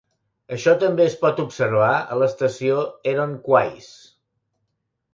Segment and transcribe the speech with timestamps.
[0.55, 2.81] Això també es pot observar a l'estació
[3.15, 3.95] Heron Quays.